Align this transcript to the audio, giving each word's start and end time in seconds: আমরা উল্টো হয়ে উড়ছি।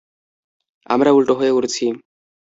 আমরা 0.89 1.09
উল্টো 1.11 1.33
হয়ে 1.33 1.51
উড়ছি। 1.51 1.85